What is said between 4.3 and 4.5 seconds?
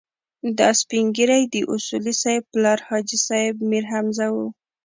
و.